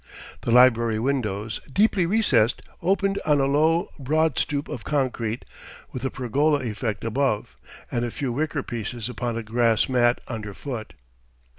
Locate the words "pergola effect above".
6.09-7.55